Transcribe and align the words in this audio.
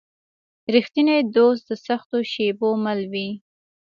رښتینی 0.75 1.17
دوست 1.35 1.63
د 1.69 1.71
سختو 1.85 2.17
شېبو 2.31 2.69
مل 2.83 2.99
وي. 3.11 3.29